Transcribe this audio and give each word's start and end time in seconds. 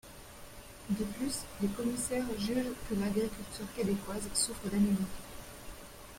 De 0.89 1.03
plus, 1.05 1.41
les 1.61 1.67
commissaires 1.67 2.25
jugent 2.39 2.73
que 2.89 2.95
l'agriculture 2.95 3.67
québécoise 3.75 4.27
souffre 4.33 4.67
d'anémie. 4.67 4.97